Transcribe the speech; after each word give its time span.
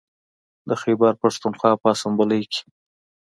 د 0.69 0.71
خیبر 0.81 1.13
پښتونخوا 1.23 1.71
په 1.81 1.87
اسامبلۍ 1.93 2.43
کې 2.51 2.61